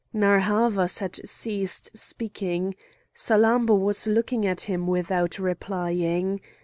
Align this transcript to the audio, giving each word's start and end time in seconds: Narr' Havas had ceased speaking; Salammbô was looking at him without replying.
Narr' 0.13 0.39
Havas 0.39 0.97
had 0.97 1.19
ceased 1.29 1.95
speaking; 1.95 2.73
Salammbô 3.15 3.79
was 3.79 4.07
looking 4.07 4.47
at 4.47 4.61
him 4.61 4.87
without 4.87 5.37
replying. 5.37 6.41